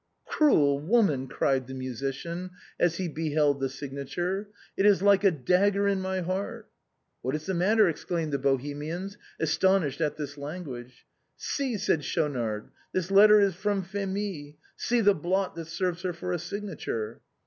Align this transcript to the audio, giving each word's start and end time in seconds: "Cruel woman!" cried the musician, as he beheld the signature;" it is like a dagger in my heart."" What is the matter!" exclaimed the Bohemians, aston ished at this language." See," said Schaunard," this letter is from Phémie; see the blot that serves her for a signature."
"Cruel 0.25 0.79
woman!" 0.79 1.27
cried 1.27 1.67
the 1.67 1.75
musician, 1.75 2.49
as 2.79 2.95
he 2.97 3.07
beheld 3.07 3.59
the 3.59 3.69
signature;" 3.69 4.49
it 4.75 4.83
is 4.83 5.03
like 5.03 5.23
a 5.23 5.29
dagger 5.29 5.87
in 5.87 6.01
my 6.01 6.21
heart."" 6.21 6.67
What 7.21 7.35
is 7.35 7.45
the 7.45 7.53
matter!" 7.53 7.87
exclaimed 7.87 8.31
the 8.33 8.39
Bohemians, 8.39 9.19
aston 9.39 9.83
ished 9.83 10.01
at 10.03 10.17
this 10.17 10.39
language." 10.39 11.05
See," 11.51 11.77
said 11.77 12.03
Schaunard," 12.03 12.69
this 12.93 13.11
letter 13.11 13.39
is 13.41 13.53
from 13.53 13.83
Phémie; 13.83 14.55
see 14.75 15.01
the 15.01 15.13
blot 15.13 15.53
that 15.53 15.67
serves 15.67 16.01
her 16.01 16.13
for 16.13 16.31
a 16.33 16.39
signature." 16.39 17.21